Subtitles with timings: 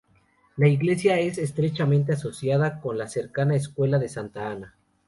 [0.57, 4.75] La iglesia está estrechamente asociada con la cercana escuela de Santa Ana.